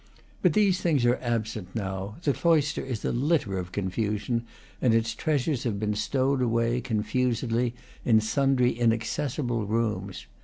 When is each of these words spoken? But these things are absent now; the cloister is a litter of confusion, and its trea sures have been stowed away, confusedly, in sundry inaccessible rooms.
But 0.41 0.53
these 0.53 0.81
things 0.81 1.05
are 1.05 1.17
absent 1.21 1.75
now; 1.75 2.15
the 2.23 2.33
cloister 2.33 2.81
is 2.83 3.05
a 3.05 3.11
litter 3.11 3.59
of 3.59 3.71
confusion, 3.71 4.47
and 4.81 4.95
its 4.95 5.13
trea 5.13 5.35
sures 5.35 5.63
have 5.63 5.79
been 5.79 5.93
stowed 5.93 6.41
away, 6.41 6.81
confusedly, 6.81 7.75
in 8.03 8.19
sundry 8.19 8.71
inaccessible 8.71 9.67
rooms. 9.67 10.25